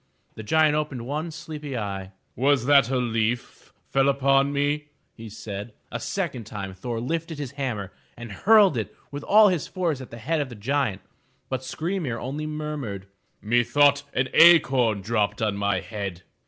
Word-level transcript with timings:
The 0.33 0.41
giant 0.41 0.73
opened 0.73 1.05
one 1.05 1.29
sleepy 1.29 1.77
eye. 1.77 2.11
'*Was 2.35 2.65
that 2.65 2.89
a 2.89 2.97
leaf 2.97 3.71
fell 3.91 4.09
on 4.09 4.51
me?'* 4.51 4.87
said 5.29 5.67
he. 5.67 5.73
A 5.91 5.99
second 5.99 6.45
time 6.45 6.73
Thor 6.73 6.99
lifted 6.99 7.37
his 7.37 7.51
hammer 7.51 7.93
and 8.17 8.31
hurled 8.31 8.77
it 8.77 8.95
with 9.11 9.21
all 9.21 9.49
his 9.49 9.67
force 9.67 10.01
at 10.01 10.09
the 10.09 10.17
head 10.17 10.41
of 10.41 10.49
the 10.49 10.55
giant. 10.55 11.01
But 11.49 11.61
Skry 11.61 12.01
'mir 12.01 12.17
only 12.17 12.47
murmured: 12.47 13.09
"Methought 13.43 14.01
an 14.15 14.29
acorn 14.33 15.01
dropped 15.01 15.39
on 15.39 15.55
my 15.55 15.81
head. 15.81 16.23